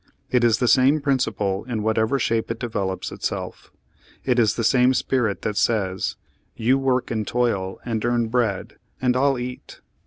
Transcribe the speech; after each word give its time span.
It 0.31 0.43
is 0.43 0.57
the 0.57 0.67
same 0.67 0.99
principle 0.99 1.63
in 1.65 1.83
whatever 1.83 2.17
shape 2.17 2.49
it 2.49 2.59
develops 2.59 3.11
itself. 3.11 3.71
It 4.25 4.39
is 4.39 4.55
the 4.55 4.63
same 4.63 4.95
spirit 4.95 5.43
that 5.43 5.57
says, 5.57 6.15
'You 6.55 6.79
work 6.79 7.11
and 7.11 7.27
toil 7.27 7.43
Page 7.43 7.53
Thirty 7.53 7.75
six 7.75 7.87
and 7.91 8.05
earn 8.05 8.27
bread, 8.29 8.75
and 8.99 9.15
I'll 9.15 9.37
eat 9.37 9.61
it.' 9.77 9.81